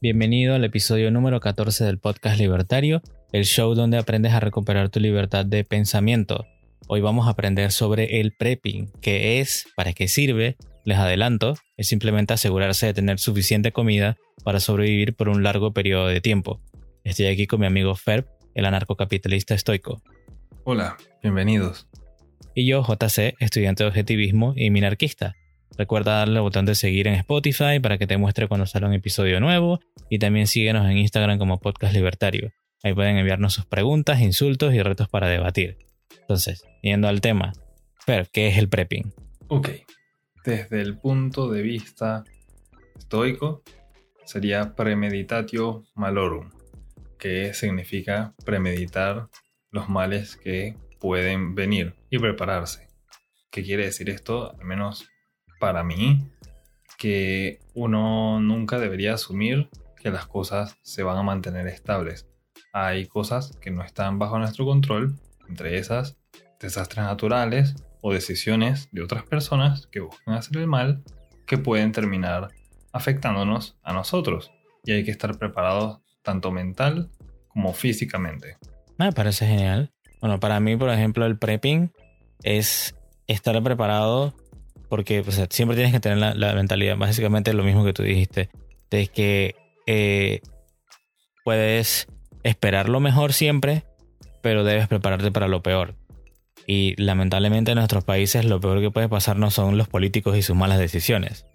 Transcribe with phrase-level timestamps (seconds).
[0.00, 5.00] Bienvenido al episodio número 14 del podcast Libertario, el show donde aprendes a recuperar tu
[5.00, 6.46] libertad de pensamiento.
[6.86, 10.56] Hoy vamos a aprender sobre el prepping, qué es, para qué sirve.
[10.84, 16.06] Les adelanto, es simplemente asegurarse de tener suficiente comida para sobrevivir por un largo periodo
[16.06, 16.60] de tiempo.
[17.02, 20.00] Estoy aquí con mi amigo Ferb, el anarcocapitalista estoico.
[20.64, 21.88] Hola, bienvenidos.
[22.54, 25.34] Y yo, JC, estudiante de objetivismo y minarquista.
[25.78, 28.94] Recuerda darle al botón de seguir en Spotify para que te muestre cuando sale un
[28.94, 29.78] episodio nuevo
[30.10, 32.52] y también síguenos en Instagram como Podcast Libertario.
[32.82, 35.78] Ahí pueden enviarnos sus preguntas, insultos y retos para debatir.
[36.20, 37.52] Entonces, yendo al tema,
[38.32, 39.14] ¿qué es el prepping?
[39.46, 39.68] Ok,
[40.44, 42.24] desde el punto de vista
[42.98, 43.62] estoico,
[44.24, 46.50] sería premeditatio malorum,
[47.20, 49.28] que significa premeditar
[49.70, 52.88] los males que pueden venir y prepararse.
[53.52, 54.58] ¿Qué quiere decir esto?
[54.58, 55.08] Al menos
[55.58, 56.24] para mí
[56.98, 62.26] que uno nunca debería asumir que las cosas se van a mantener estables.
[62.72, 65.16] Hay cosas que no están bajo nuestro control,
[65.48, 66.16] entre esas
[66.60, 71.02] desastres naturales o decisiones de otras personas que buscan hacer el mal
[71.46, 72.48] que pueden terminar
[72.92, 74.52] afectándonos a nosotros.
[74.84, 77.10] Y hay que estar preparados tanto mental
[77.48, 78.58] como físicamente.
[78.98, 79.92] Me parece genial.
[80.20, 81.92] Bueno, para mí, por ejemplo, el prepping
[82.42, 82.94] es
[83.26, 84.34] estar preparado
[84.88, 88.48] porque siempre tienes que tener la, mentalidad, básicamente lo mismo que tú dijiste,
[88.90, 89.54] de que
[89.86, 90.40] eh,
[91.44, 92.06] puedes
[92.42, 93.84] esperar lo mejor siempre,
[94.42, 95.94] pero debes prepararte para lo peor.
[96.66, 100.42] Y lamentablemente en nuestros países lo peor que puede pasar no son los políticos y
[100.42, 101.46] sus malas decisiones,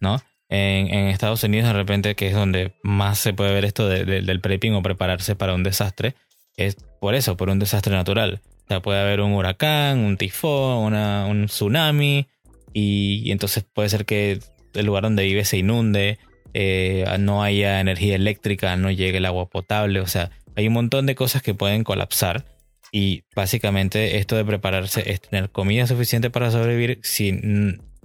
[0.00, 0.20] ¿no?
[0.48, 4.74] En, Estados Unidos de repente, que es donde más se puede ver esto del prepping
[4.74, 6.16] o prepararse para un desastre,
[6.56, 8.40] es por eso, por un desastre natural.
[8.64, 12.26] O sea, puede haber un huracán, un tifón, un tsunami,
[12.72, 14.40] y, entonces puede ser que
[14.74, 16.18] el lugar donde vive se inunde,
[16.54, 21.06] eh, no haya energía eléctrica, no llegue el agua potable, o sea, hay un montón
[21.06, 22.44] de cosas que pueden colapsar
[22.92, 27.32] y básicamente esto de prepararse es tener comida suficiente para sobrevivir si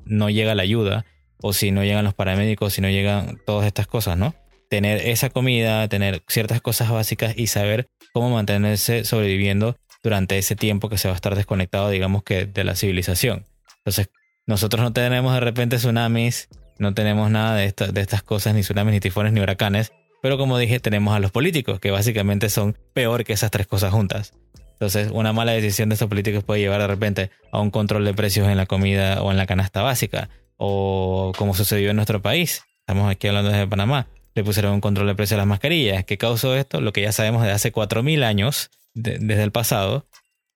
[0.06, 1.06] no llega la ayuda
[1.42, 4.36] o si no llegan los paramédicos, si no llegan todas estas cosas, ¿no?
[4.70, 10.90] Tener esa comida, tener ciertas cosas básicas y saber cómo mantenerse sobreviviendo durante ese tiempo
[10.90, 13.46] que se va a estar desconectado, digamos que, de la civilización.
[13.78, 14.10] Entonces,
[14.48, 19.00] nosotros no tenemos de repente tsunamis, no tenemos nada de, estas cosas, ni tsunamis, ni
[19.00, 19.92] tifones, ni huracanes.
[20.22, 23.92] Pero como dije, tenemos a los políticos, que básicamente son peor que esas tres cosas
[23.92, 24.34] juntas.
[24.74, 28.14] Entonces, una mala decisión de estos políticos puede llevar de repente a un control de
[28.14, 30.30] precios en la comida o en la canasta básica.
[30.58, 32.64] O como sucedió en nuestro país.
[32.80, 34.08] Estamos aquí hablando desde Panamá.
[34.36, 36.04] Le pusieron un control de precios a las mascarillas.
[36.06, 36.82] ¿Qué causó esto?
[36.82, 40.08] Lo que ya sabemos de hace 4.000 años, desde el pasado,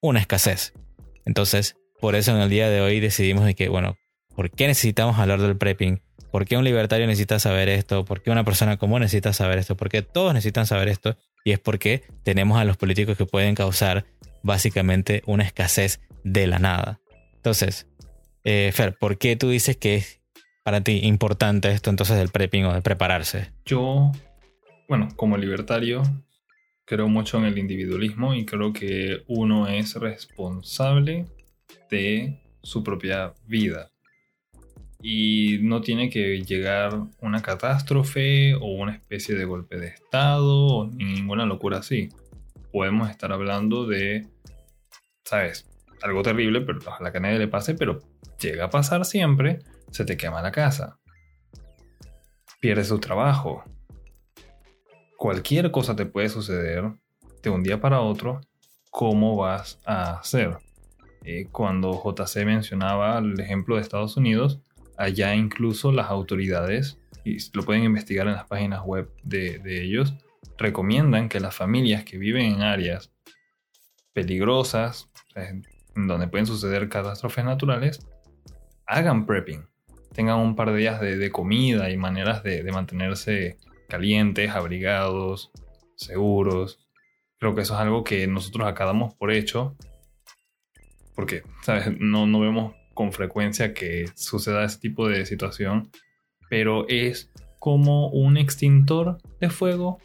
[0.01, 0.73] una escasez.
[1.25, 3.97] Entonces, por eso en el día de hoy decidimos de que, bueno,
[4.35, 6.01] ¿por qué necesitamos hablar del prepping?
[6.31, 8.05] ¿Por qué un libertario necesita saber esto?
[8.05, 9.75] ¿Por qué una persona común necesita saber esto?
[9.75, 11.17] ¿Por qué todos necesitan saber esto?
[11.43, 14.05] Y es porque tenemos a los políticos que pueden causar
[14.43, 16.99] básicamente una escasez de la nada.
[17.35, 17.87] Entonces,
[18.43, 20.21] eh, Fer, ¿por qué tú dices que es
[20.63, 23.51] para ti importante esto entonces del prepping o de prepararse?
[23.66, 24.11] Yo,
[24.87, 26.03] bueno, como libertario,
[26.85, 31.25] creo mucho en el individualismo y creo que uno es responsable
[31.89, 33.91] de su propia vida.
[35.01, 40.88] Y no tiene que llegar una catástrofe o una especie de golpe de estado o
[40.88, 42.09] ninguna locura así.
[42.73, 44.28] Podemos estar hablando de,
[45.23, 45.69] ¿sabes?
[46.01, 47.99] Algo terrible, pero ojalá que nadie le pase, pero
[48.39, 49.59] llega a pasar siempre,
[49.91, 50.99] se te quema la casa.
[52.59, 53.63] Pierdes tu trabajo.
[55.17, 56.91] Cualquier cosa te puede suceder
[57.41, 58.41] de un día para otro.
[58.91, 60.57] ¿Cómo vas a hacer?
[61.24, 64.62] Eh, cuando JC mencionaba el ejemplo de Estados Unidos,
[64.97, 70.13] allá incluso las autoridades, y lo pueden investigar en las páginas web de, ellos,
[70.58, 73.12] recomiendan que las familias que viven en áreas
[74.13, 78.00] peligrosas, en donde pueden suceder catástrofes naturales,
[78.85, 79.66] hagan prepping,
[80.13, 83.58] tengan un par de días de, comida y maneras de, de, mantenerse
[83.88, 85.52] calientes, abrigados,
[85.96, 86.79] seguros.
[87.38, 89.76] Creo que eso es algo que nosotros acá damos por hecho
[91.19, 91.99] porque, ¿sabes?
[91.99, 95.91] No, no vemos con frecuencia que suceda ese tipo de situación,
[96.49, 97.29] pero es
[97.59, 99.99] como un extintor de fuego.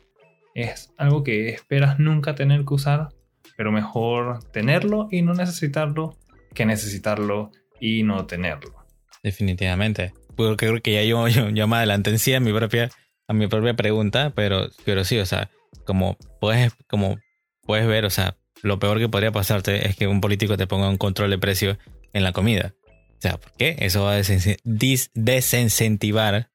[0.57, 3.11] Es algo que esperas nunca tener que usar,
[3.57, 6.19] pero mejor tenerlo y no necesitarlo
[6.53, 8.85] que necesitarlo y no tenerlo.
[9.23, 10.15] Definitivamente.
[10.35, 12.91] Porque creo que ya yo, yo, me adelanté en sí a mi propia,
[13.29, 15.49] a mi propia pregunta, pero, pero sí, o sea,
[15.87, 17.19] como puedes, como
[17.63, 20.89] puedes ver, o sea, lo peor que podría pasarte es que un político te ponga
[20.89, 21.79] un control de precio
[22.13, 22.75] en la comida.
[23.19, 23.77] O sea, ¿por qué?
[23.79, 24.23] Eso va a
[25.15, 26.51] desincentivar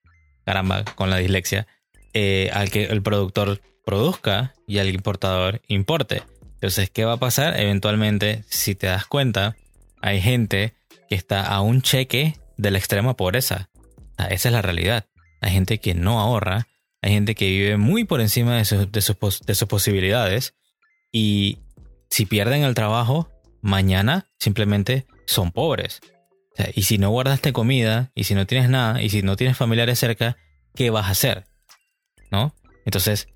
[0.50, 1.68] caramba, con la dislexia,
[2.14, 6.24] eh, al que el productor produzca y al importador importe.
[6.56, 7.60] Entonces, ¿qué va a pasar?
[7.60, 9.56] Eventualmente, si te das cuenta,
[10.02, 10.74] hay gente
[11.08, 13.70] que está a un cheque de la extrema pobreza.
[14.18, 15.06] esa es la realidad.
[15.40, 16.68] Hay gente que no ahorra,
[17.04, 20.56] hay gente que vive muy por encima de, sus, posibilidades
[21.12, 21.60] y
[22.10, 23.30] si pierden el trabajo,
[23.62, 26.02] mañana simplemente son pobres.
[26.76, 29.98] y si no guardaste comida, y si no tienes nada, y si no tienes familiares
[29.98, 30.36] cerca,
[30.76, 31.46] ¿qué vas a hacer?
[32.32, 32.54] ¿No?
[32.86, 33.30] Entonces,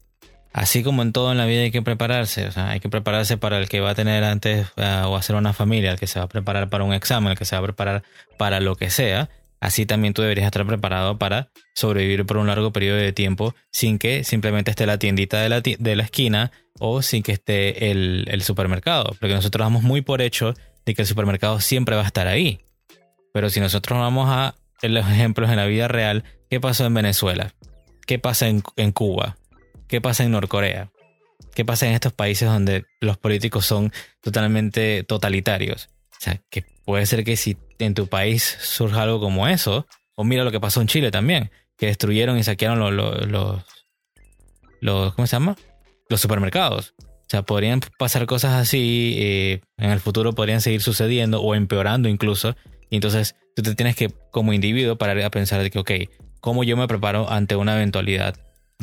[0.52, 3.38] así como en todo en la vida hay que prepararse, o sea, hay que prepararse
[3.38, 6.20] para el que va a tener antes uh, o hacer una familia, el que se
[6.20, 8.04] va a preparar para un examen, el que se va a preparar
[8.38, 9.30] para lo que sea,
[9.64, 13.98] así también tú deberías estar preparado para sobrevivir por un largo periodo de tiempo sin
[13.98, 18.26] que simplemente esté la tiendita de la, de la esquina o sin que esté el,
[18.30, 20.54] el, supermercado, porque nosotros damos muy por hecho
[20.86, 22.60] de que el supermercado siempre va a estar ahí.
[23.32, 27.54] Pero si nosotros vamos a los ejemplos en la vida real, ¿qué pasó en Venezuela?
[28.06, 29.38] ¿Qué pasa en, en Cuba?
[29.88, 30.92] ¿Qué pasa en Norcorea?
[31.56, 35.88] ¿Qué pasa en estos países donde los políticos son totalmente totalitarios?
[36.12, 40.24] O sea, que puede ser que si en tu país surja algo como eso, o
[40.24, 43.28] mira lo que pasó en Chile también, que destruyeron y saquearon los,
[44.82, 45.56] los, ¿cómo se llama?
[46.10, 46.94] Los supermercados.
[47.00, 52.10] O sea, podrían pasar cosas así, eh, en el futuro podrían seguir sucediendo o empeorando
[52.10, 52.56] incluso.
[52.90, 55.92] Y entonces tú te tienes que, como individuo, parar a pensar de que, ok,
[56.42, 58.36] ¿cómo yo me preparo ante una eventualidad?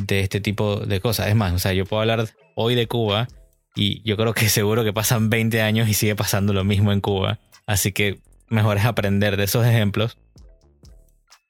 [0.06, 1.28] de este tipo de cosas.
[1.28, 3.28] Es más, o sea, yo puedo hablar hoy de Cuba
[3.74, 7.00] y yo creo que seguro que pasan 20 años y sigue pasando lo mismo en
[7.00, 7.38] Cuba.
[7.66, 8.18] Así que
[8.50, 10.18] mejor es aprender de esos ejemplos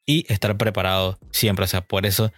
[0.07, 1.65] y estar preparado siempre.
[1.65, 2.33] O sea, por eso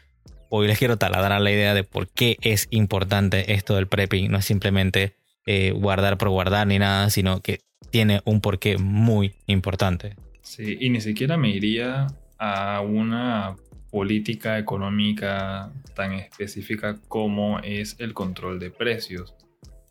[0.49, 4.31] hoy les quiero taladrar la idea de por qué es importante esto del prepping.
[4.31, 5.17] No es simplemente
[5.47, 7.61] eh, guardar por guardar ni nada, sino que
[7.91, 10.17] tiene un porqué muy importante.
[10.43, 12.06] Sí, y ni siquiera me iría
[12.38, 13.56] a una
[13.91, 19.35] política económica tan específica como es el control de precios,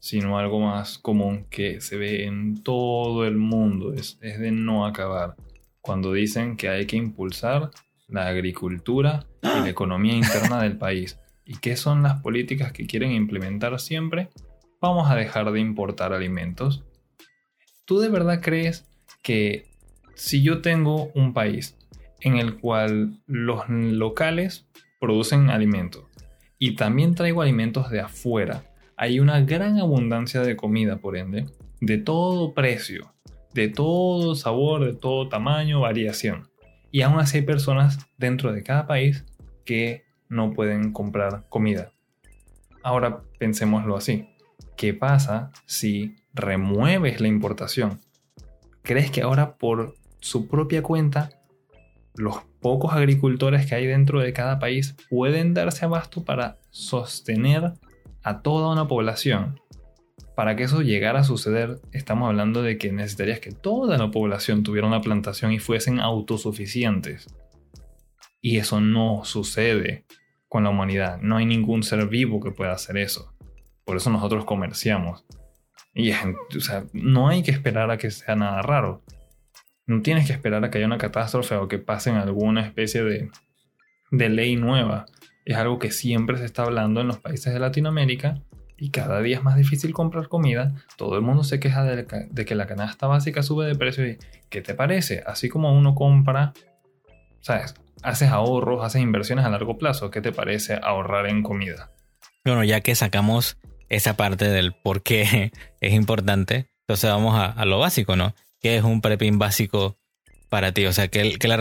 [0.01, 5.36] sino algo más común que se ve en todo el mundo, es, de no acabar.
[5.80, 7.71] Cuando dicen que hay que impulsar
[8.09, 11.18] la agricultura y la economía interna del país.
[11.45, 14.27] ¿Y qué son las políticas que quieren implementar siempre?
[14.81, 16.83] Vamos a dejar de importar alimentos.
[17.86, 18.86] ¿Tú de verdad crees
[19.24, 19.68] que
[20.15, 21.77] si yo tengo un país
[22.21, 24.68] en el cual los locales
[25.00, 26.06] producen alimentos
[26.57, 28.63] y también traigo alimentos de afuera.
[29.01, 31.48] Hay una gran abundancia de comida, por ende,
[31.80, 33.15] de todo precio,
[33.51, 36.51] de todo sabor, de todo tamaño, variación.
[36.92, 39.25] Y aún así hay personas dentro de cada país
[39.65, 41.94] que no pueden comprar comida.
[42.83, 44.27] Ahora pensémoslo así.
[44.77, 48.01] ¿Qué pasa si remueves la importación?
[48.83, 51.42] ¿Crees que ahora por su propia cuenta
[52.13, 57.74] los pocos agricultores que hay dentro de cada país pueden darse abasto para sostener
[58.23, 59.59] a toda una población.
[60.35, 64.63] Para que eso llegara a suceder, estamos hablando de que necesitarías que toda la población
[64.63, 67.27] tuviera una plantación y fuesen autosuficientes.
[68.41, 70.06] Y eso no sucede
[70.47, 71.19] con la humanidad.
[71.21, 73.33] No hay ningún ser vivo que pueda hacer eso.
[73.85, 75.25] Por eso nosotros comerciamos.
[75.94, 76.12] Y
[76.94, 79.03] no hay que esperar a que sea nada raro.
[79.85, 83.29] No tienes que esperar a que haya una catástrofe o que pasen alguna especie de,
[84.29, 85.06] ley nueva.
[85.45, 88.35] Es algo que siempre se está hablando en los países de Latinoamérica
[88.81, 90.73] y cada día es más difícil comprar comida.
[90.97, 92.06] Todo el mundo se queja de,
[92.45, 94.07] que la canasta básica sube de precio.
[94.07, 94.18] Y,
[94.49, 95.23] ¿Qué te parece?
[95.27, 96.54] Así como uno compra,
[97.42, 97.75] ¿sabes?
[98.01, 100.09] Haces ahorros, haces inversiones a largo plazo.
[100.09, 101.92] ¿Qué te parece ahorrar en comida?
[102.44, 107.66] Bueno, ya que sacamos esa parte del por qué es importante, entonces vamos a, a
[107.66, 108.33] lo básico, ¿no?
[108.59, 110.00] ¿Qué es un prepping básico
[110.51, 110.85] para ti?
[110.85, 111.57] O sea, ¿qué, le,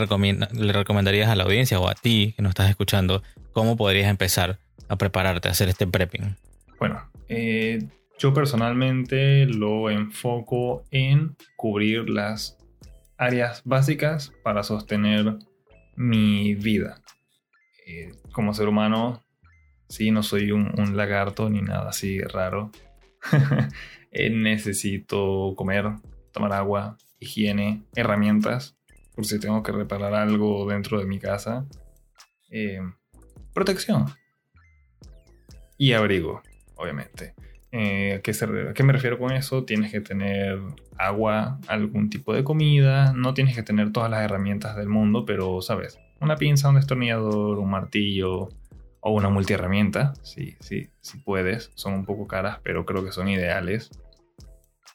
[0.53, 3.23] le recomendarías a la audiencia o a ti que nos estás escuchando?
[3.53, 6.37] ¿Cómo podrías empezar a prepararte a hacer este prepping?
[6.81, 7.79] Bueno, eh,
[8.19, 12.59] yo personalmente lo enfoco en cubrir las
[13.17, 15.37] áreas básicas para sostener
[15.95, 17.01] mi vida.
[17.87, 19.23] Eh, como ser humano,
[19.89, 22.73] sí, no soy un, lagarto ni nada así raro.
[24.13, 25.85] Eh, necesito comer,
[26.33, 28.77] tomar agua, higiene, herramientas,
[29.21, 31.67] por si tengo que reparar algo dentro de mi casa,
[32.49, 32.81] eh,
[33.53, 34.07] protección
[35.77, 36.41] y abrigo,
[36.77, 37.35] obviamente.
[37.71, 39.65] Eh, ¿a, qué me refiero con eso?
[39.65, 40.59] Tienes que tener
[40.97, 45.61] agua, algún tipo de comida, no tienes que tener todas las herramientas del mundo, pero
[45.61, 48.49] sabes, una pinza, un destornillador, un martillo
[49.01, 53.29] o una multiherramienta, sí, sí, si puedes, son un poco caras, pero creo que son
[53.29, 53.91] ideales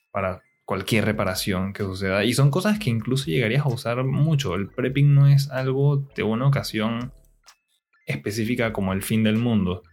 [0.09, 2.25] para cualquier reparación que suceda.
[2.25, 4.55] Y son cosas que incluso llegarías a usar mucho.
[4.55, 7.13] El prepping no es algo de una ocasión
[8.05, 9.83] específica como el fin del mundo.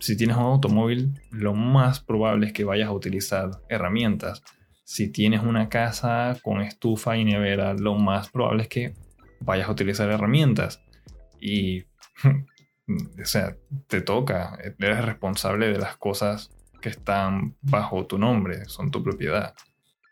[0.00, 4.42] Si tienes un automóvil, lo más probable es que vayas a utilizar herramientas.
[4.84, 8.94] Si tienes una casa con estufa y nevera, lo más probable es que
[9.40, 10.82] vayas a utilizar herramientas.
[11.40, 11.82] Y,
[12.22, 16.50] o sea, te toca, eres responsable de las cosas
[16.80, 19.54] que están bajo tu nombre, son tu propiedad.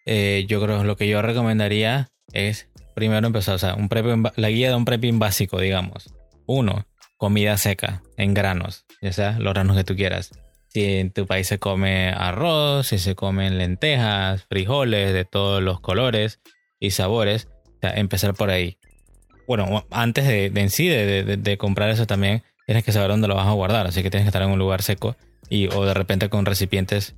[0.06, 3.88] Eh, yo creo lo que yo recomendaría es primero empezar, o sea, un
[4.36, 6.14] la guía de un prepping básico, digamos.
[6.46, 6.86] Uno,
[7.16, 10.30] comida seca en granos, ya sea los granos que tú quieras.
[10.68, 15.80] Si en tu país se come arroz, si se comen lentejas, frijoles de todos los
[15.80, 16.40] colores
[16.78, 17.48] y sabores,
[17.82, 18.78] empezar por ahí.
[19.46, 23.46] Bueno, antes de, en sí de, comprar eso también, tienes que saber dónde lo vas
[23.46, 25.16] a guardar, así que tienes que estar en un lugar seco
[25.48, 27.14] y o de repente con recipientes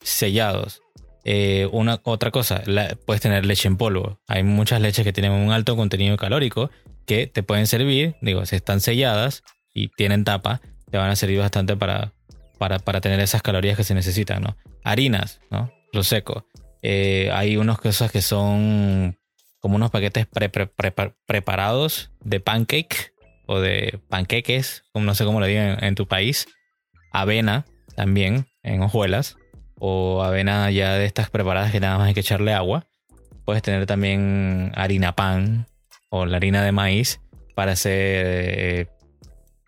[0.00, 0.82] sellados.
[1.24, 2.62] Eh, una otra cosa,
[3.04, 4.20] puedes tener leche en polvo.
[4.26, 6.70] Hay muchas leches que tienen un alto contenido calórico
[7.06, 9.42] que te pueden servir, digo, si están selladas
[9.74, 10.60] y tienen tapa,
[10.90, 12.12] te van a servir bastante para,
[12.58, 14.56] para, tener esas calorías que se necesitan, ¿no?
[14.84, 15.72] Harinas, ¿no?
[15.92, 16.46] Lo seco.
[16.82, 19.18] Eh, hay unas cosas que son
[19.60, 20.26] como unos paquetes
[21.26, 23.12] preparados de pancake
[23.46, 26.46] o de panqueques, no sé cómo lo digan en tu país,
[27.12, 27.64] avena
[27.96, 29.36] también en hojuelas
[29.78, 32.86] o avena ya de estas preparadas que nada más hay que echarle agua.
[33.44, 35.66] Puedes tener también harina pan
[36.10, 37.20] o la harina de maíz
[37.54, 38.86] para hacer eh,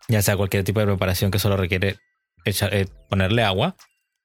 [0.09, 1.97] ya sea cualquier tipo de preparación que solo requiere
[2.45, 3.77] eh, ponerle agua.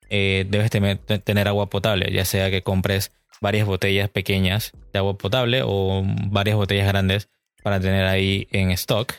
[0.09, 3.11] Eh, debes tener agua potable, ya sea que compres
[3.41, 7.29] varias botellas pequeñas de agua potable o varias botellas grandes
[7.63, 9.13] para tener ahí en stock.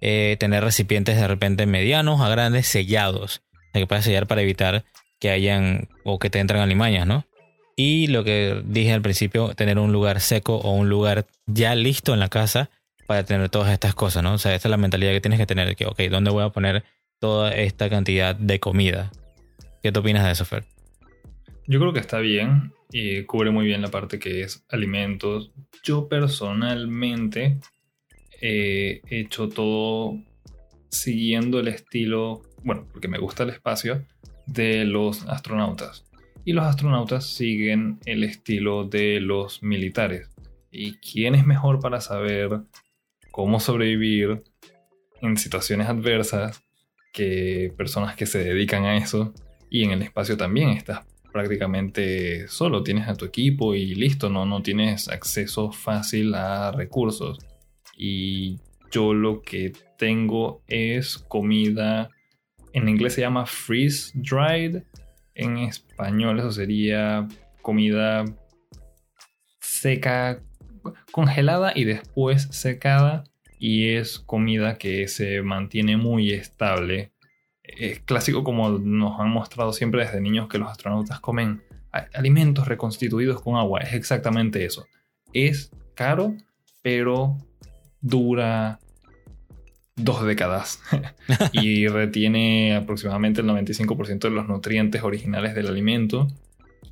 [0.00, 3.42] tener recipientes de repente medianos a grandes sellados
[3.72, 4.84] que puedas sellar para evitar
[5.18, 7.26] que hayan o que te entren alimañas, ¿no?
[7.76, 12.14] Y lo que dije al principio, tener un lugar seco o un lugar ya listo
[12.14, 12.70] en la casa
[13.06, 14.34] para tener todas estas cosas, ¿no?
[14.34, 16.50] O sea, esta es la mentalidad que tienes que tener, que, ok, ¿dónde voy a
[16.50, 16.84] poner
[17.18, 19.10] toda esta cantidad de comida?
[19.82, 20.64] ¿Qué te opinas de eso, Fer?
[21.66, 25.50] Yo creo que está bien y cubre muy bien la parte que es alimentos.
[25.82, 27.58] Yo personalmente
[28.40, 30.18] he hecho todo
[30.90, 34.06] siguiendo el estilo bueno, porque me gusta el espacio,
[34.46, 36.04] de los astronautas.
[36.44, 40.28] Y los astronautas siguen el estilo de los militares.
[40.70, 42.60] ¿Y quién es mejor para saber
[43.30, 44.42] cómo sobrevivir
[45.22, 46.62] en situaciones adversas
[47.12, 49.32] que personas que se dedican a eso?
[49.70, 54.46] Y en el espacio también estás prácticamente solo, tienes a tu equipo y listo, no,
[54.46, 57.38] no tienes acceso fácil a recursos.
[57.96, 58.60] Y
[58.92, 62.10] yo lo que tengo es comida
[62.74, 64.82] en inglés se llama freeze dried.
[65.34, 67.26] En español eso sería
[67.62, 68.24] comida
[69.60, 70.42] seca,
[71.12, 73.24] congelada y después secada.
[73.58, 77.12] Y es comida que se mantiene muy estable.
[77.62, 81.62] Es clásico como nos han mostrado siempre desde niños que los astronautas comen
[82.12, 83.80] alimentos reconstituidos con agua.
[83.80, 84.84] Es exactamente eso.
[85.32, 86.34] Es caro,
[86.82, 87.38] pero
[88.00, 88.80] dura
[89.96, 90.82] dos décadas
[91.52, 96.28] y retiene aproximadamente el 95% de los nutrientes originales del alimento.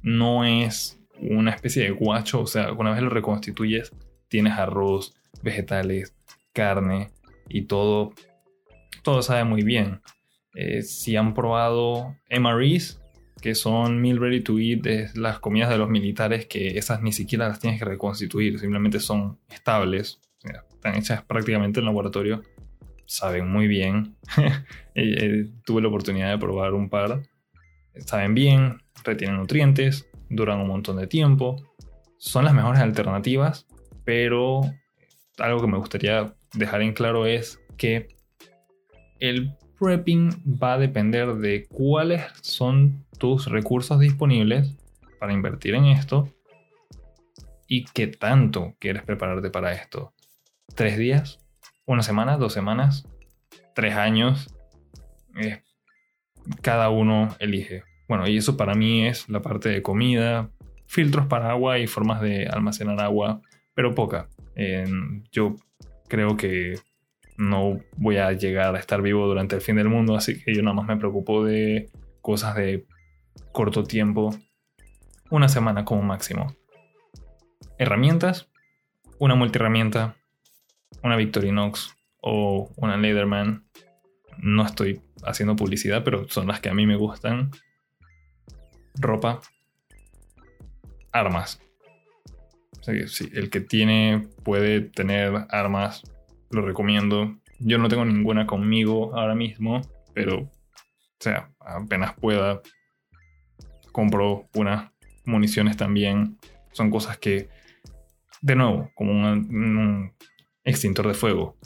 [0.03, 3.93] No es una especie de guacho, o sea, una vez lo reconstituyes,
[4.29, 6.15] tienes arroz, vegetales,
[6.53, 7.11] carne
[7.49, 8.13] y todo,
[9.03, 10.01] todo sabe muy bien.
[10.55, 13.01] Eh, si han probado MREs,
[13.41, 17.13] que son Meal Ready to Eat, es las comidas de los militares, que esas ni
[17.13, 20.21] siquiera las tienes que reconstituir, simplemente son estables,
[20.83, 22.43] están hechas prácticamente en laboratorio
[23.13, 24.17] saben muy bien.
[24.95, 27.23] Eh, tuve la oportunidad de probar un par.
[27.97, 31.57] Saben bien, retienen nutrientes, duran un montón de tiempo.
[32.19, 33.67] Son las mejores alternativas,
[34.05, 34.61] pero
[35.39, 38.19] algo que me gustaría dejar en claro es que
[39.19, 40.29] el prepping
[40.63, 44.77] va a depender de cuáles son tus recursos disponibles
[45.19, 46.29] para invertir en esto
[47.67, 50.13] y qué tanto quieres prepararte para esto.
[50.75, 51.42] ¿Tres días?
[51.87, 53.09] Una semana, dos semanas,
[53.75, 54.55] tres años.
[55.37, 55.63] Eh,
[56.61, 57.85] cada uno elige.
[58.09, 60.51] Bueno, y eso para mí es la parte de comida,
[60.87, 63.41] filtros para agua y formas de almacenar agua,
[63.75, 64.29] pero poca.
[65.31, 65.57] yo
[66.09, 66.79] creo que
[67.39, 70.63] no voy a llegar a estar vivo durante el fin del mundo, así que yo
[70.63, 72.87] nada más me preocupo de cosas de
[73.53, 74.35] corto tiempo,
[75.31, 76.55] una semana como máximo.
[77.79, 78.51] Herramientas,
[79.19, 80.17] una multiherramienta,
[81.03, 83.65] una Victorinox o una Leatherman.
[84.39, 87.51] No estoy haciendo publicidad, pero son las que a mí me gustan.
[88.95, 89.41] Ropa.
[91.13, 91.61] Armas.
[92.87, 96.03] el que tiene puede tener armas,
[96.51, 97.37] lo recomiendo.
[97.59, 99.83] Yo no tengo ninguna conmigo ahora mismo,
[100.15, 100.51] pero, o
[101.21, 102.61] sea, apenas pueda,
[103.93, 104.91] compro unas
[105.25, 106.39] municiones también.
[106.73, 107.49] Son cosas que,
[108.41, 110.13] de nuevo, como un,
[110.65, 111.57] extintor de fuego,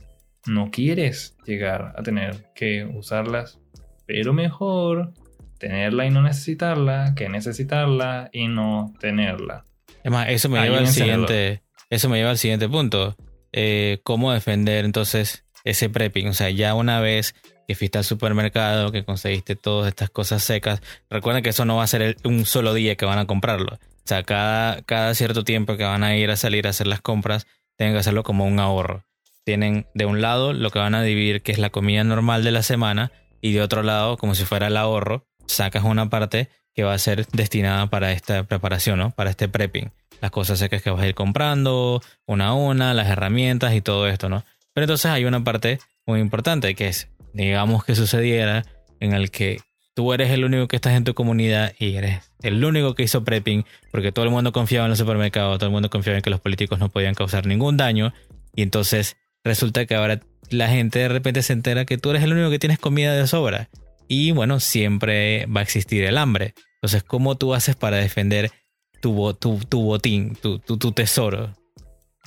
[0.47, 3.59] no quieres llegar a tener que usarlas,
[4.07, 5.13] pero mejor
[5.59, 9.65] tenerla y no necesitarla que necesitarla y no tenerla.
[10.05, 13.17] Es más, eso me lleva al siguiente, eso me lleva al siguiente punto.
[13.53, 16.29] Eh, ¿Cómo defender entonces ese prepping?
[16.29, 17.35] O sea, ya una vez
[17.67, 21.83] que fuiste al supermercado, que conseguiste todas estas cosas secas, recuerden que eso no va
[21.83, 23.75] a ser un solo día que van a comprarlo.
[23.75, 27.01] O sea, cada, cada cierto tiempo que van a ir a salir a hacer las
[27.01, 29.05] compras, tienen que hacerlo como un ahorro.
[29.45, 32.51] Tienen de un lado lo que van a dividir, que es la comida normal de
[32.51, 36.85] la semana, y de otro lado, como si fuera el ahorro, sacas una parte que
[36.85, 39.11] va a ser destinada para esta preparación, ¿no?
[39.11, 39.93] Para este prepping.
[40.21, 44.09] Las cosas secas que vas a ir comprando, una a una, las herramientas y todo
[44.09, 44.45] esto, ¿no?
[44.75, 48.65] Pero entonces hay una parte muy importante que es, digamos que sucediera
[49.01, 49.61] en el que
[49.97, 53.25] tú eres el único que estás en tu comunidad y eres el único que hizo
[53.25, 56.29] prepping porque todo el mundo confiaba en los supermercados, todo el mundo confiaba en que
[56.29, 58.13] los políticos no podían causar ningún daño
[58.55, 62.35] y entonces resulta que ahora la gente de repente se entera que tú eres el
[62.35, 63.71] único que tienes comida de sobra
[64.07, 66.55] y bueno, siempre va a existir el hambre.
[66.75, 68.53] Entonces, ¿cómo tú haces para defender
[69.01, 71.55] tu, tu, botín, tu, tesoro?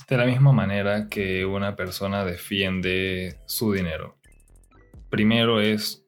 [0.08, 4.18] De la misma manera que una persona defiende su dinero.
[5.08, 6.04] Primero es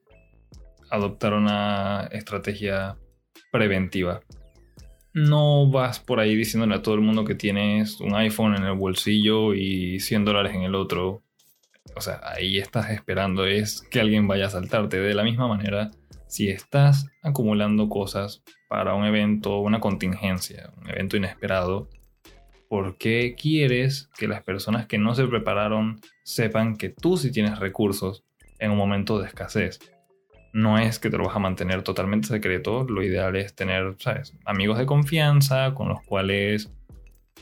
[0.95, 2.97] adoptar una estrategia
[3.51, 4.21] preventiva.
[5.13, 8.73] No vas por ahí diciéndole a todo el mundo que tienes un iPhone en el
[8.73, 11.23] bolsillo y 100 dólares en el otro
[11.95, 14.99] o sea, ahí estás esperando es que alguien vaya a saltarte.
[14.99, 15.91] De la misma manera,
[16.27, 21.89] si estás acumulando cosas para un evento, una contingencia, un evento inesperado,
[22.69, 27.59] ¿por qué quieres que las personas que no se prepararon sepan que tú sí tienes
[27.59, 28.23] recursos
[28.59, 29.79] en un momento de escasez?
[30.53, 34.33] No es que te lo vas a mantener totalmente secreto, lo ideal es tener, ¿sabes?
[34.45, 36.71] Amigos de confianza con los cuales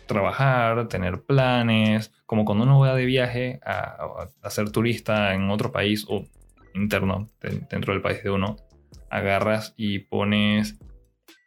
[0.06, 6.06] trabajar, tener planes, como cuando uno va de viaje a, ser turista en otro país
[6.08, 6.26] o
[6.74, 7.30] interno
[7.70, 8.56] dentro del país de uno,
[9.10, 10.80] agarras y pones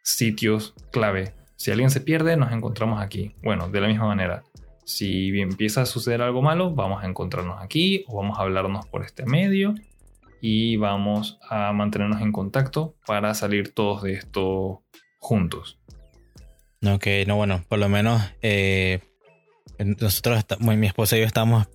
[0.03, 1.33] sitios clave.
[1.55, 3.35] Si alguien se pierde, nos encontramos aquí.
[3.43, 4.43] Bueno, de la misma manera,
[4.83, 9.03] si empieza a suceder algo malo, vamos a encontrarnos aquí o vamos a hablarnos por
[9.03, 9.73] este medio
[10.47, 14.83] y vamos a mantenernos en contacto para salir todos de esto
[15.17, 15.79] juntos.
[16.85, 18.99] Ok, no, bueno, por lo menos eh,
[19.79, 21.67] nosotros, mi esposa y yo estamos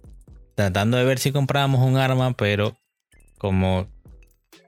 [0.54, 2.76] tratando de ver si comprábamos un arma, pero
[3.38, 3.88] como,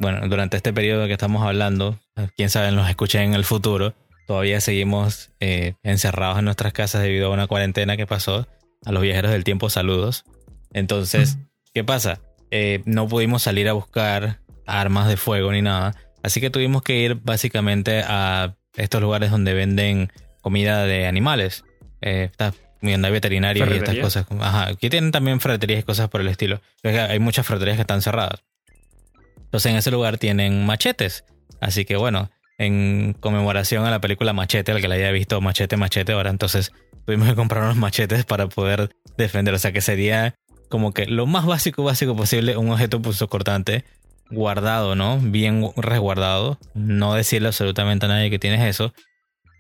[0.01, 2.01] bueno, durante este periodo que estamos hablando,
[2.37, 3.95] quién sabe, nos escuchen en el futuro,
[4.27, 8.49] todavía seguimos eh, encerrados en nuestras casas debido a una cuarentena que pasó.
[8.85, 10.25] A los viajeros del tiempo, saludos.
[10.73, 11.39] Entonces,
[11.73, 12.21] ¿qué pasa?
[12.55, 15.97] Eh, no pudimos salir a buscar armas de fuego ni nada.
[16.23, 20.13] Así que tuvimos que ir básicamente a estos lugares donde venden
[20.43, 21.65] comida de animales.
[22.03, 24.27] Eh, está donde hay veterinarios y estas cosas.
[24.39, 26.61] Ajá, aquí tienen también ferreterías y cosas por el estilo.
[26.83, 28.45] Hay muchas ferreterías que están cerradas.
[29.39, 31.25] Entonces en ese lugar tienen machetes.
[31.61, 35.77] Así que bueno, en conmemoración a la película Machete, al que la haya visto Machete,
[35.77, 36.73] Machete, ahora entonces
[37.07, 39.55] tuvimos que comprar unos machetes para poder defender.
[39.55, 40.35] O sea que sería
[40.73, 43.85] como que lo más básico, básico posible, un objeto pulso cortante
[44.31, 45.19] guardado, ¿no?
[45.19, 46.59] Bien resguardado.
[46.73, 48.95] No decirle absolutamente a nadie que tienes eso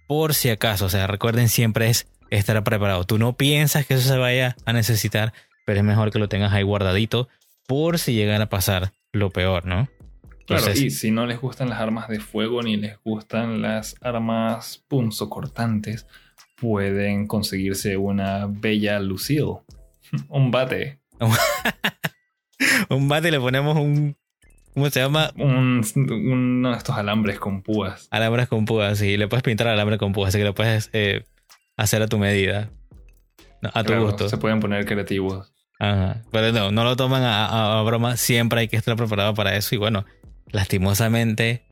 [0.09, 0.87] por si acaso.
[0.87, 3.05] O sea, recuerden siempre es estar preparado.
[3.05, 5.35] Tú no piensas que eso se vaya a necesitar,
[5.66, 7.29] pero es mejor que lo tengas ahí guardadito
[7.66, 9.90] por si llegara a pasar lo peor, ¿no?
[10.46, 14.83] claro, y si no les gustan las armas de fuego ni les gustan las armas
[14.88, 16.07] punzocortantes,
[16.57, 19.59] pueden conseguirse una bella Lucille.
[20.31, 21.01] un bate.
[22.90, 24.16] un bate le ponemos un
[24.74, 25.32] ¿Cómo se llama?
[25.37, 28.08] Un, uno de estos alambres con púas.
[28.11, 29.16] Alambres con púas, sí.
[29.18, 31.24] Le puedes pintar alambre con púas, así que lo puedes eh,
[31.76, 32.70] hacer a tu medida.
[33.62, 34.28] a tu gusto.
[34.30, 35.52] Se pueden poner creativos.
[35.78, 36.22] Ajá.
[36.30, 38.16] Pero no, no lo toman a, broma.
[38.16, 39.74] Siempre hay que estar preparado para eso.
[39.74, 40.06] Y bueno,
[40.50, 41.64] lastimosamente,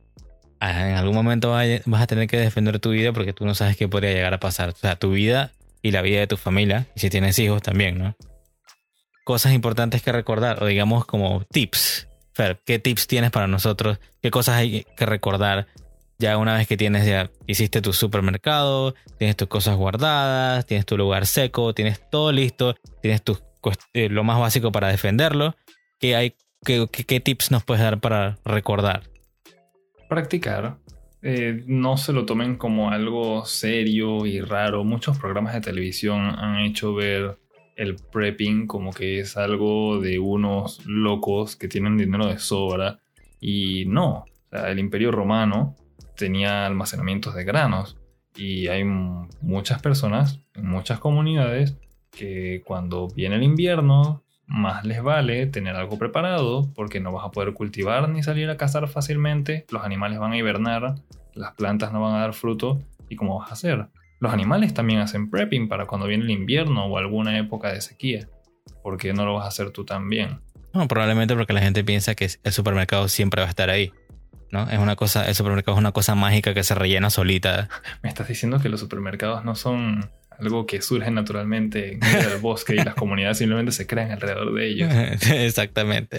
[0.60, 3.88] en algún momento vas a tener que defender tu vida porque tú no sabes qué
[3.88, 4.68] podría llegar a pasar.
[4.70, 6.86] O sea, tu vida y la vida de tu familia.
[6.94, 8.14] Y si tienes hijos también, ¿no?
[9.24, 12.08] Cosas importantes que recordar, o digamos como tips
[12.64, 13.98] ¿qué tips tienes para nosotros?
[14.22, 15.66] ¿Qué cosas hay que recordar?
[16.18, 20.96] Ya una vez que tienes, ya hiciste tu supermercado, tienes tus cosas guardadas, tienes tu
[20.96, 23.38] lugar seco, tienes todo listo, tienes tu,
[23.94, 25.54] eh, lo más básico para defenderlo.
[25.98, 29.02] ¿Qué, hay, qué, qué, tips nos puedes dar para recordar?
[30.08, 30.76] Practicar.
[31.22, 34.84] Eh, no se lo tomen como algo serio y raro.
[34.84, 37.38] Muchos programas de televisión han hecho ver
[37.80, 43.00] el prepping como que es algo de unos locos que tienen dinero de sobra.
[43.40, 45.74] Y no, el imperio romano
[46.14, 47.96] tenía almacenamientos de granos
[48.36, 51.76] y hay muchas personas muchas comunidades
[52.10, 57.30] que cuando viene el invierno más les vale tener algo preparado porque no vas a
[57.30, 60.96] poder cultivar ni salir a cazar fácilmente, los animales van a hibernar,
[61.34, 63.86] las plantas no van a dar fruto y cómo vas a hacer.
[64.20, 68.28] Los animales también hacen prepping para cuando viene el invierno o alguna época de sequía.
[68.82, 70.40] ¿Por qué no lo vas a hacer tú también?
[70.74, 73.92] No, probablemente porque la gente piensa que el supermercado siempre va a estar ahí.
[74.50, 74.68] ¿no?
[74.68, 77.68] Es una cosa, el supermercado es una cosa mágica que se rellena solita.
[78.02, 82.74] Me estás diciendo que los supermercados no son algo que surge naturalmente en el bosque
[82.74, 84.92] y las comunidades simplemente se crean alrededor de ellos.
[85.30, 86.18] Exactamente.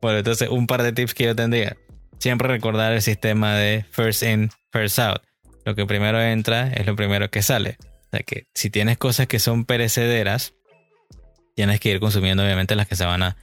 [0.00, 1.76] bueno, entonces un par de tips que yo tendría.
[2.18, 5.22] Siempre recordar el sistema de first in, first out.
[5.68, 7.76] Lo que primero entra es lo primero que sale.
[7.80, 10.54] O sea que si tienes cosas que son perecederas,
[11.56, 13.36] tienes que ir consumiendo obviamente las que se van a,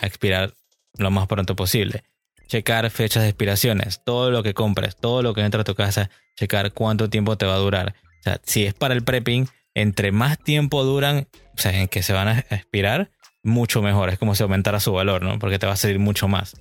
[0.00, 0.54] expirar
[0.96, 2.04] lo más pronto posible.
[2.46, 6.10] Checar fechas de expiraciones, todo lo que compres, todo lo que entra a tu casa,
[6.36, 7.96] checar cuánto tiempo te va a durar.
[8.20, 12.04] O sea, si es para el prepping, entre más tiempo duran, o sea, en que
[12.04, 13.10] se van a expirar,
[13.42, 14.10] mucho mejor.
[14.10, 15.40] Es como si aumentara su valor, ¿no?
[15.40, 16.54] Porque te va a salir mucho más.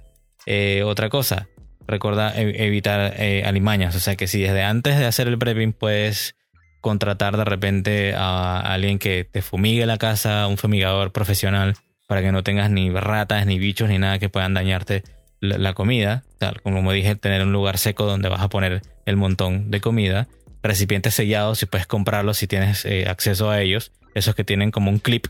[0.48, 1.48] Eh, otra cosa,
[1.88, 3.96] recuerda evitar eh, alimañas.
[3.96, 6.36] O sea, que si desde antes de hacer el prepping puedes
[6.82, 11.76] contratar de repente a alguien que te fumigue la casa, un fumigador profesional,
[12.08, 15.04] para que no tengas ni ratas, ni bichos, ni nada que puedan dañarte
[15.40, 16.24] la, comida.
[16.38, 20.28] Tal, como dije, tener un lugar seco donde vas a poner el montón de comida
[20.64, 24.90] recipientes sellados, si puedes comprarlos, si tienes eh, acceso a ellos, esos que tienen como
[24.90, 25.28] un clip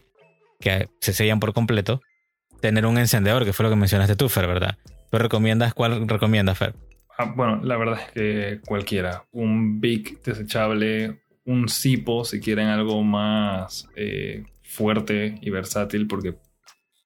[0.60, 2.02] que se sellan por completo.
[2.62, 4.78] Tener un encendedor, que fue lo que mencionaste tú, Fer, ¿verdad?
[5.13, 6.73] ¿Tú recomiendas cuál recomiendas, Fer?
[7.19, 9.26] Ah, bueno, la verdad es que cualquiera.
[9.32, 16.34] Un Big desechable, un Sipo si quieren algo más eh, fuerte y versátil, porque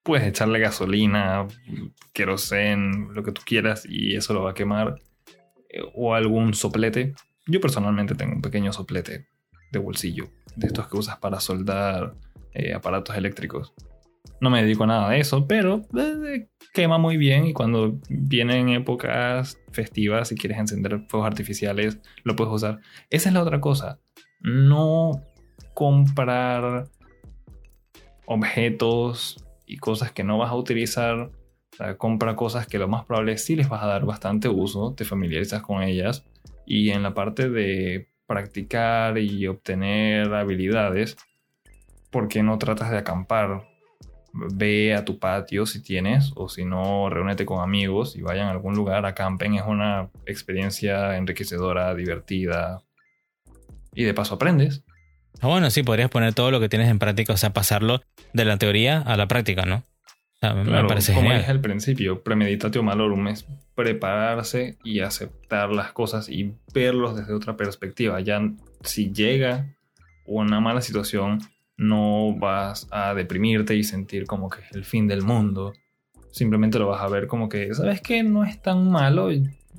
[0.04, 1.48] puedes echarle gasolina,
[2.14, 5.02] querosén, lo que tú quieras y eso lo va a quemar.
[5.70, 7.14] Eh, o algún soplete
[7.46, 9.28] yo personalmente tengo un pequeño soplete
[9.74, 12.14] de bolsillo, de estos que usas para soldar
[12.54, 13.74] eh, aparatos eléctricos.
[14.40, 18.70] No me dedico a nada de eso, pero eh, quema muy bien y cuando vienen
[18.70, 22.80] épocas festivas y quieres encender fuegos artificiales, lo puedes usar.
[23.10, 24.00] Esa es la otra cosa.
[24.42, 25.24] No
[25.74, 26.88] comprar
[28.26, 31.32] objetos y cosas que no vas a utilizar.
[31.98, 35.62] compra cosas que lo más probable sí les vas a dar bastante uso, te familiarizas
[35.62, 36.26] con ellas
[36.66, 41.18] y en la parte de practicar y obtener habilidades,
[42.12, 43.77] ¿por qué no tratas de acampar?
[44.54, 48.52] Ve a tu patio si tienes, o si no, reúnete con amigos y vayan a
[48.52, 49.56] algún lugar, acampen.
[49.56, 52.84] Es una experiencia enriquecedora, divertida.
[53.94, 54.84] Y de paso aprendes.
[55.42, 58.02] Ah, bueno, sí, podrías poner todo lo que tienes en práctica, o sea, pasarlo
[58.34, 59.84] de la teoría a la práctica, ¿no?
[60.42, 66.54] me parece como dije al principio, premeditatio malorum es prepararse y aceptar las cosas y
[66.74, 68.20] verlos desde otra perspectiva.
[68.22, 68.42] Ya
[68.84, 69.76] si llega
[70.26, 71.40] una mala situación,
[71.78, 75.74] no vas a deprimirte y sentir como que es el fin del mundo.
[76.32, 78.24] Simplemente lo vas a ver como que, ¿sabes qué?
[78.24, 79.30] No es tan malo.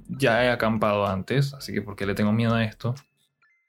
[0.09, 2.95] Ya he acampado antes, así que ¿por qué le tengo miedo a esto?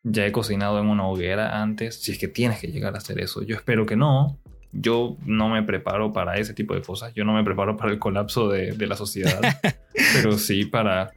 [0.03, 3.19] Ya he cocinado en una hoguera antes, si es que tienes que llegar a hacer
[3.19, 3.41] eso.
[3.41, 4.39] Yo espero que no,
[4.71, 7.13] yo no me preparo para ese tipo de cosas.
[7.13, 9.41] Yo no me preparo para el colapso de, la sociedad,
[10.13, 11.11] pero sí para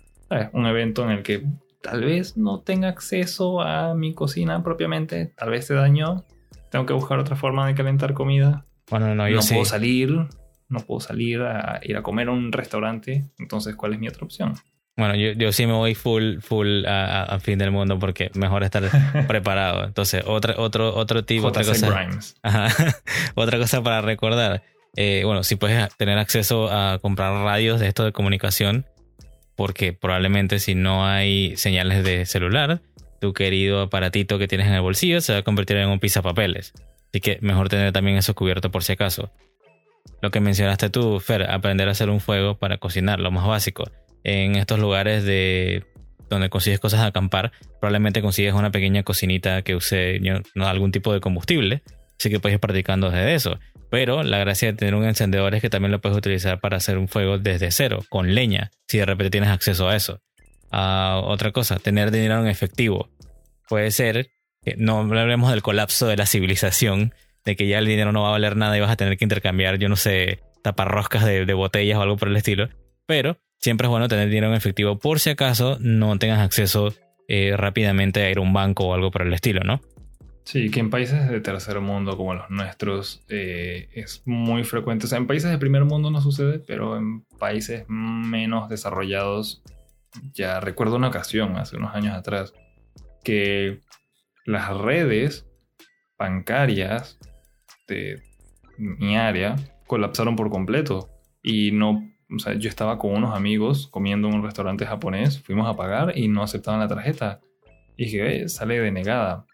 [0.52, 1.44] un evento en el que
[1.82, 6.24] tal vez no tenga acceso a mi cocina propiamente, tal vez se dañó,
[6.72, 8.64] tengo que buscar otra forma de calentar comida.
[8.90, 10.10] Bueno, no, yo no puedo salir,
[10.68, 14.24] no puedo salir a ir a comer a un restaurante, entonces ¿cuál es mi otra
[14.24, 14.54] opción?
[14.96, 18.84] Bueno, yo, yo sí me voy full, full a, fin del mundo porque mejor estar
[19.28, 19.84] preparado.
[19.84, 22.08] Entonces, otra, otro, otro tipo, otra cosa.
[23.34, 24.62] otra cosa para recordar.
[24.96, 28.86] Eh, bueno, si puedes tener acceso a comprar radios de esto de comunicación,
[29.56, 32.80] porque probablemente si no hay señales de celular,
[33.22, 36.72] tu querido aparatito que tienes en el bolsillo se va a convertir en un papeles.
[37.10, 39.30] Así que mejor tener también eso cubierto por si acaso.
[40.20, 43.84] Lo que mencionaste tú, Fer, aprender a hacer un fuego para cocinar, lo más básico
[44.24, 45.84] en estos lugares de
[46.28, 50.20] donde consigues cosas a acampar, probablemente consigues una pequeña cocinita que use
[50.56, 51.82] algún tipo de combustible,
[52.18, 53.60] así que puedes ir practicando desde eso.
[53.88, 56.98] Pero la gracia de tener un encendedor es que también lo puedes utilizar para hacer
[56.98, 60.18] un fuego desde cero, con leña, si de repente tienes acceso a eso.
[60.72, 63.08] Ah, otra cosa, tener dinero en efectivo.
[63.68, 64.30] Puede ser
[64.76, 68.32] no hablemos del colapso de la civilización, de que ya el dinero no va a
[68.32, 71.98] valer nada y vas a tener que intercambiar, yo no sé, taparroscas de, de botellas
[71.98, 72.68] o algo por el estilo.
[73.06, 76.94] Pero siempre es bueno tener dinero en efectivo por si acaso no tengas acceso
[77.28, 79.80] eh, rápidamente a ir a un banco o algo por el estilo, ¿no?
[80.44, 85.06] Sí, que en países de tercer mundo como los nuestros eh, es muy frecuente.
[85.06, 89.62] O sea, en países de primer mundo no sucede, pero en países menos desarrollados,
[90.32, 92.52] ya recuerdo una ocasión hace unos años atrás,
[93.24, 93.80] que
[94.44, 95.46] las redes
[96.18, 97.18] bancarias
[97.88, 98.22] de
[98.76, 101.10] mi área colapsaron por completo
[101.42, 105.68] y no, o sea, yo estaba con unos amigos comiendo en un restaurante japonés, fuimos
[105.68, 107.40] a pagar y no aceptaban la tarjeta.
[107.96, 109.46] Y dije, sale denegada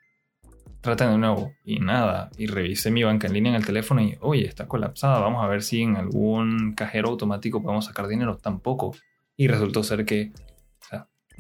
[0.81, 2.31] traten de nuevo y nada.
[2.39, 5.49] Y revisé mi banca en línea en el teléfono y, oye, está colapsada, vamos a
[5.49, 8.39] ver si en algún cajero automático podemos sacar dinero.
[8.39, 8.95] Tampoco.
[9.37, 10.33] Y resultó ser que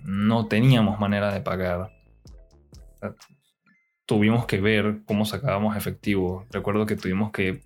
[0.04, 1.90] no teníamos manera de pagar.
[4.06, 6.46] tuvimos que ver cómo sacábamos efectivo.
[6.50, 7.62] Recuerdo que tuvimos que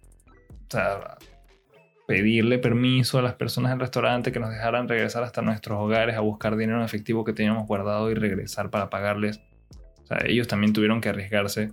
[2.08, 6.20] pedirle permiso a las personas del restaurante que nos dejaran regresar hasta nuestros hogares a
[6.20, 9.40] buscar dinero en efectivo que teníamos guardado y regresar para pagarles
[10.24, 11.72] ellos también tuvieron que arriesgarse.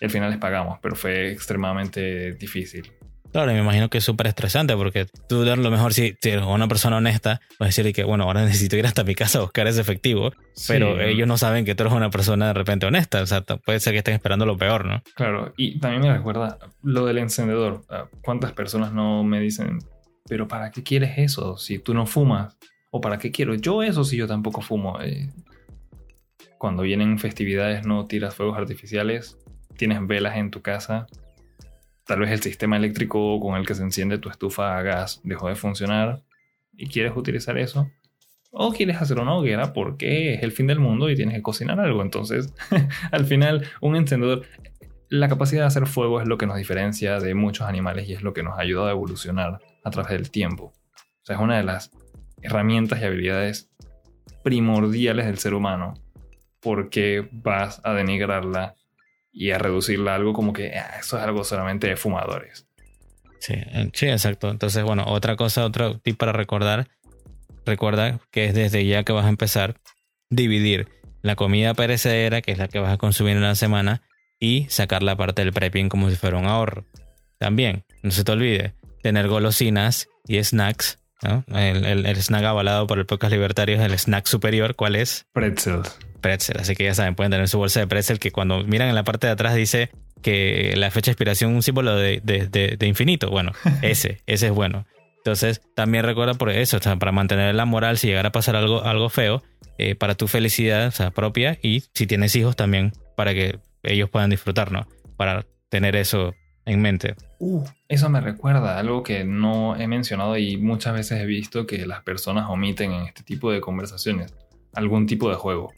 [0.00, 2.90] Y al final les pagamos, pero fue extremadamente difícil.
[3.32, 6.98] Claro, me imagino que es súper estresante porque tú lo mejor si, eres una persona
[6.98, 9.80] honesta, vas a decir que, bueno, ahora necesito ir hasta mi casa a buscar ese
[9.80, 10.32] efectivo,
[10.68, 13.80] pero ellos no saben que tú eres una persona de repente honesta, o sea, puede
[13.80, 15.02] ser que estén esperando lo peor, ¿no?
[15.14, 17.84] Claro, y también me recuerda lo del encendedor.
[17.88, 19.78] Ah, ¿Cuántas personas no me dicen,
[20.28, 22.56] pero ¿para qué quieres eso si tú no fumas?
[22.90, 25.00] ¿O para qué quiero yo eso si yo tampoco fumo?
[25.00, 25.30] Eh,
[26.58, 29.38] cuando vienen festividades no tiras fuegos artificiales,
[29.76, 31.06] tienes velas en tu casa,
[32.12, 35.48] tal vez el sistema eléctrico con el que se enciende tu estufa a gas dejó
[35.48, 36.22] de funcionar
[36.74, 37.90] y quieres utilizar eso.
[38.50, 41.80] O quieres hacer una hoguera porque es el fin del mundo y tienes que cocinar
[41.80, 42.02] algo.
[42.02, 42.52] Entonces,
[43.12, 44.42] al final, un encendedor,
[45.08, 48.22] la capacidad de hacer fuego es lo que nos diferencia de muchos animales y es
[48.22, 50.64] lo que nos ha ayudado a evolucionar a través del tiempo.
[50.64, 51.92] O sea, es una de las
[52.42, 53.70] herramientas y habilidades
[54.42, 55.94] primordiales del ser humano
[56.60, 58.74] porque vas a denigrarla
[59.32, 62.66] y a reducirla a algo como que ah, eso es algo solamente de fumadores.
[63.40, 64.50] Sí, eh, sí, exacto.
[64.50, 66.88] Entonces, bueno, otra cosa, otro tip para recordar,
[67.64, 69.80] recuerda que es desde ya que vas a empezar
[70.30, 70.88] dividir
[71.22, 74.02] la comida perecedera, que es la que vas a consumir en la semana,
[74.38, 76.84] y sacar la parte del prepping como si fuera un ahorro.
[77.38, 80.98] También, no se te olvide, tener golosinas y snacks.
[81.46, 84.74] El, el, el, snack avalado por el podcast libertario es el snack superior.
[84.74, 85.26] ¿Cuál es?
[85.32, 86.58] Pretzels pretzel.
[86.58, 89.04] Así que ya saben, pueden tener su bolsa de pretzel que cuando miran en la
[89.04, 89.90] parte de atrás dice
[90.22, 93.28] que la fecha de expiración es un símbolo de, infinito.
[93.28, 94.86] Bueno, ese, ese es bueno.
[95.18, 99.10] Entonces, también recuerda por eso, para mantener la moral si llegara a pasar algo, algo
[99.10, 99.42] feo,
[99.78, 104.70] eh, para tu felicidad propia y si tienes hijos también para que ellos puedan disfrutar,
[104.70, 104.86] ¿no?
[105.16, 107.14] Para tener eso en mente.
[107.38, 111.86] Uh, eso me recuerda algo que no he mencionado y muchas veces he visto que
[111.86, 114.34] las personas omiten en este tipo de conversaciones.
[114.74, 115.72] Algún tipo de juego.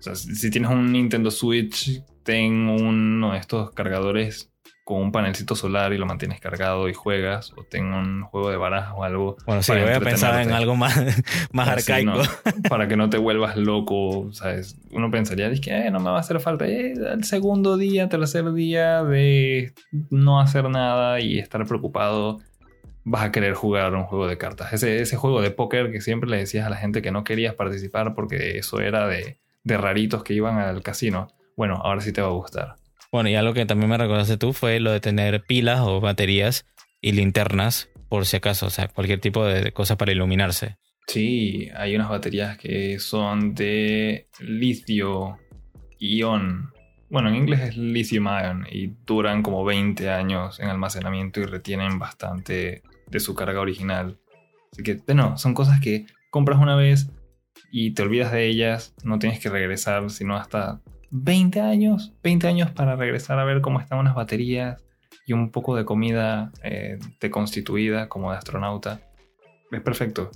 [0.00, 4.50] O sea, si tienes un Nintendo Switch, ten uno de estos cargadores
[4.90, 8.56] con un panelcito solar y lo mantienes cargado y juegas, o ten un juego de
[8.56, 9.36] barajas o algo.
[9.46, 10.98] Bueno, sí, voy a pensar en algo más,
[11.52, 12.22] más arcaico.
[12.68, 14.76] para que no te vuelvas loco, ¿sabes?
[14.90, 16.66] Uno pensaría, es que eh, no me va a hacer falta.
[16.66, 19.74] Eh, el segundo día, tercer día de
[20.10, 22.38] no hacer nada y estar preocupado,
[23.04, 24.72] vas a querer jugar un juego de cartas.
[24.72, 27.54] Ese, ese juego de póker que siempre le decías a la gente que no querías
[27.54, 31.28] participar porque eso era de de raritos que iban al casino.
[31.56, 32.76] Bueno, ahora sí te va a gustar.
[33.12, 36.64] Bueno, y algo que también me recordaste tú fue lo de tener pilas o baterías
[37.00, 40.76] y linternas, por si acaso, o sea, cualquier tipo de cosa para iluminarse.
[41.06, 45.38] Sí, hay unas baterías que son de litio
[45.98, 46.70] ion.
[47.08, 51.98] Bueno, en inglés es lithium ion y duran como 20 años en almacenamiento y retienen
[51.98, 54.20] bastante de su carga original.
[54.72, 57.10] Así que, bueno, son cosas que compras una vez,
[57.70, 62.70] y te olvidas de ellas, no tienes que regresar sino hasta 20 años, 20 años
[62.70, 64.82] para regresar a ver cómo están unas baterías
[65.26, 69.00] y un poco de comida eh, deconstituida como de astronauta.
[69.70, 70.30] Es perfecto.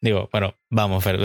[0.00, 1.18] Digo, bueno, vamos, Fer,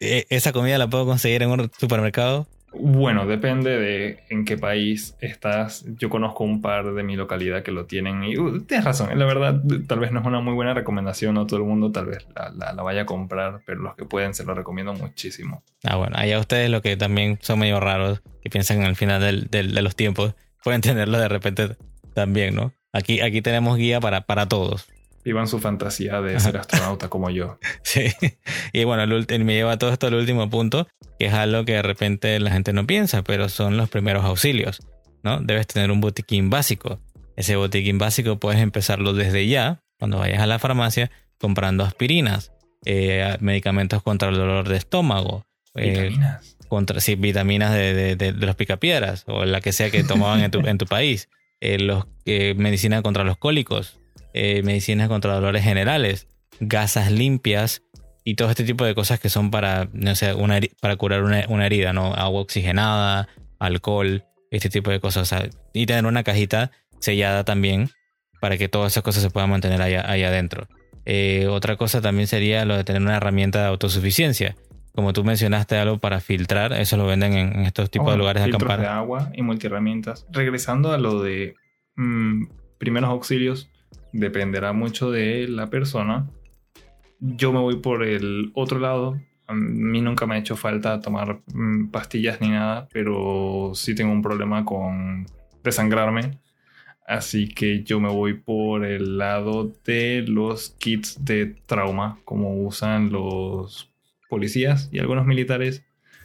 [0.00, 2.46] eh, esa comida la puedo conseguir en un supermercado
[2.80, 5.84] bueno, depende de en qué país estás.
[5.98, 9.18] Yo conozco un par de mi localidad que lo tienen y uh, tienes razón.
[9.18, 11.34] La verdad, tal vez no es una muy buena recomendación.
[11.34, 14.44] No todo el mundo tal vez la, vaya a comprar, pero los que pueden se
[14.44, 15.62] lo recomiendo muchísimo.
[15.84, 19.48] Ah, bueno, allá ustedes lo que también son medio raros y piensan en el final
[19.50, 21.76] de los tiempos, pueden tenerlo de repente
[22.14, 22.72] también, ¿no?
[22.92, 24.88] Aquí, aquí tenemos guía para, para todos
[25.26, 27.58] vivan su fantasía de ser astronauta como yo.
[27.82, 28.12] Sí,
[28.72, 30.86] y bueno, me lleva todo esto al último punto,
[31.18, 34.80] que es algo que de repente la gente no piensa, pero son los primeros auxilios,
[35.24, 35.40] ¿no?
[35.40, 37.00] Debes tener un botiquín básico.
[37.34, 42.52] Ese botiquín básico puedes empezarlo desde ya, cuando vayas a la farmacia, comprando aspirinas,
[42.84, 45.44] eh, medicamentos contra el dolor de estómago.
[45.74, 46.56] Eh, vitaminas.
[46.68, 50.60] contra sí, vitaminas de, de, los picapiedras o la que sea que tomaban en tu,
[50.60, 51.28] en tu país.
[51.60, 53.98] Eh, los, eh, medicinas contra los cólicos,
[54.36, 56.28] eh, medicinas contra dolores generales,
[56.60, 57.82] gasas limpias
[58.24, 61.44] y todo este tipo de cosas que son para, no sé, una, para curar una,
[61.48, 62.14] una, herida, ¿no?
[62.14, 65.34] Agua oxigenada, alcohol, este tipo de cosas.
[65.72, 66.70] y tener una cajita
[67.00, 67.90] sellada también
[68.40, 70.68] para que todas esas cosas se puedan mantener allá, adentro.
[71.50, 74.54] otra cosa también sería lo de tener una herramienta de autosuficiencia
[74.96, 78.48] como tú mencionaste, algo para filtrar, eso lo venden en, estos tipos de lugares de
[78.48, 78.80] acampar.
[78.80, 80.26] de agua y multiherramientas.
[80.30, 81.54] Regresando a lo de
[81.96, 82.46] mm,
[82.78, 83.70] primeros auxilios,
[84.12, 86.28] dependerá mucho de la persona.
[87.20, 89.20] Yo me voy por el otro lado.
[89.46, 94.12] A mí nunca me ha hecho falta tomar mm, pastillas ni nada, pero sí tengo
[94.12, 95.26] un problema con
[95.62, 96.38] desangrarme.
[97.06, 103.12] Así que yo me voy por el lado de los kits de trauma, como usan
[103.12, 103.92] los
[104.28, 105.84] policías y algunos militares,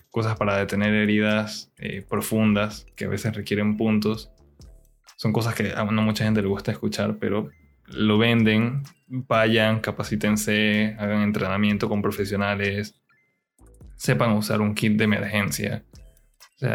[0.09, 4.31] cosas para detener heridas eh, profundas que a veces requieren puntos.
[5.17, 7.51] Son cosas que a no mucha gente le gusta escuchar, pero
[7.93, 12.95] lo venden, vayan, capacítense, hagan entrenamiento con profesionales,
[13.95, 15.83] sepan usar un kit de emergencia.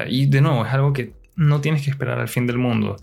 [0.09, 2.97] y de nuevo, es algo que no tienes que esperar al fin del mundo.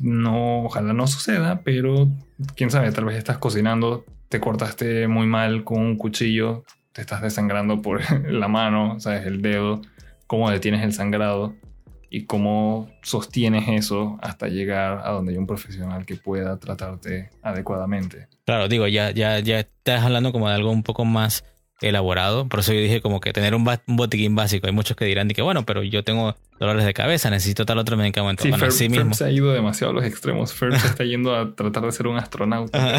[0.00, 2.08] No, ojalá no suceda, pero
[2.56, 7.22] quién sabe, tal vez estás cocinando, te cortaste muy mal con un cuchillo, te estás
[7.22, 9.82] desangrando por la mano, sabes, el dedo,
[10.26, 11.54] cómo detienes el sangrado
[12.14, 18.28] y cómo sostienes eso hasta llegar a donde hay un profesional que pueda tratarte adecuadamente.
[18.44, 21.44] Claro, digo, ya, ya, ya estás hablando como de algo un poco más
[21.80, 22.48] elaborado.
[22.48, 24.66] Por eso yo dije como que tener un, botiquín básico.
[24.66, 27.96] Hay muchos que dirán que bueno, pero yo tengo dolores de cabeza, necesito tal otro
[27.96, 28.42] medicamento.
[28.42, 29.14] Sí, bueno, mismo.
[29.14, 30.52] se ha ido demasiado a los extremos.
[30.52, 32.98] Ferb se está yendo a tratar de ser un astronauta.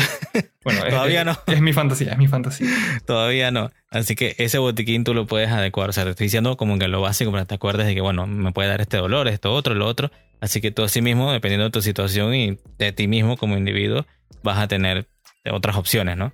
[0.64, 1.38] bueno, todavía no.
[1.48, 2.70] Es mi fantasía, es mi fantasía.
[3.06, 3.72] todavía no.
[3.92, 5.90] Así que ese botiquín tú lo puedes adecuar.
[5.90, 8.02] O sea, te estoy diciendo como que lo básico para que te acuerdes de que,
[8.02, 10.12] bueno, me puede dar este dolor, esto otro, lo otro.
[10.42, 14.06] Así que tú así mismo, dependiendo de tu situación y de ti mismo como individuo,
[14.44, 15.08] vas a tener
[15.50, 16.34] otras opciones, ¿no?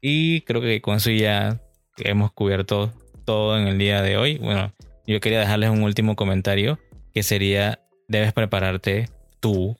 [0.00, 1.60] Y creo que con eso ya
[1.98, 2.92] hemos cubierto
[3.24, 4.38] todo en el día de hoy.
[4.38, 4.72] Bueno,
[5.06, 6.78] yo quería dejarles un último comentario
[7.12, 9.08] que sería, debes prepararte
[9.40, 9.76] tú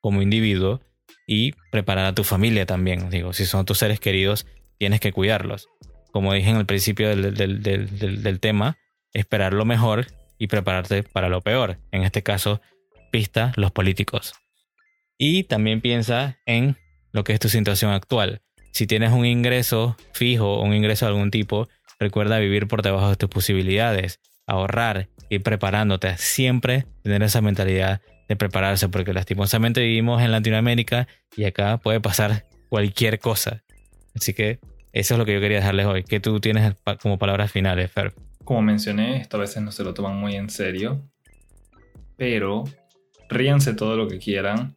[0.00, 0.80] como individuo
[1.26, 3.10] y preparar a tu familia también.
[3.10, 4.46] Digo, si son tus seres queridos,
[4.78, 5.68] tienes que cuidarlos.
[6.12, 8.78] Como dije en el principio del, del, del, del tema,
[9.12, 10.06] esperar lo mejor
[10.38, 11.78] y prepararte para lo peor.
[11.90, 12.60] En este caso,
[13.10, 14.34] pista los políticos.
[15.18, 16.76] Y también piensa en
[17.12, 18.42] lo que es tu situación actual.
[18.76, 21.66] Si tienes un ingreso fijo un ingreso de algún tipo,
[21.98, 28.36] recuerda vivir por debajo de tus posibilidades, ahorrar, ir preparándote, siempre tener esa mentalidad de
[28.36, 31.08] prepararse, porque lastimosamente vivimos en Latinoamérica
[31.38, 33.62] y acá puede pasar cualquier cosa.
[34.14, 34.58] Así que
[34.92, 36.04] eso es lo que yo quería dejarles hoy.
[36.04, 38.12] ¿Qué tú tienes como palabras finales, Fer?
[38.44, 41.02] Como mencioné, esto a veces no se lo toman muy en serio,
[42.18, 42.64] pero
[43.30, 44.76] ríanse todo lo que quieran.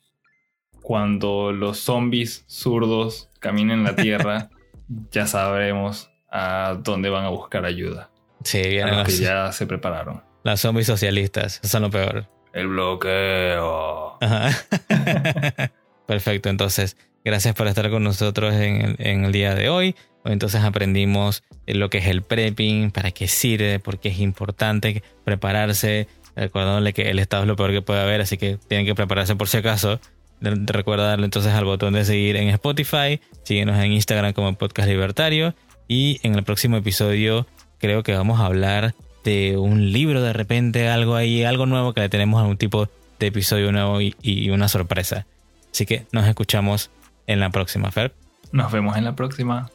[0.89, 4.49] Cuando los zombies zurdos caminen la tierra,
[5.11, 8.09] ya sabremos a dónde van a buscar ayuda.
[8.43, 10.23] Sí, vienen a los que ya se prepararon.
[10.43, 12.27] Las zombies socialistas, son lo peor.
[12.53, 14.17] El bloqueo.
[16.07, 19.95] Perfecto, entonces, gracias por estar con nosotros en, el día de hoy.
[20.25, 26.07] Entonces aprendimos lo que es el prepping, para qué sirve, por qué es importante prepararse,
[26.35, 29.35] recordándole que el estado es lo peor que puede haber, así que tienen que prepararse
[29.35, 29.99] por si acaso.
[30.41, 35.53] Recuerda darle entonces al botón de seguir en Spotify, síguenos en Instagram como Podcast Libertario
[35.87, 37.45] y en el próximo episodio
[37.79, 42.01] creo que vamos a hablar de un libro de repente, algo ahí, algo nuevo que
[42.01, 45.25] le tenemos a un tipo de episodio nuevo y, una sorpresa.
[45.71, 46.89] Así que nos escuchamos
[47.27, 48.13] en la próxima, Fer.
[48.51, 49.69] Nos vemos en la próxima.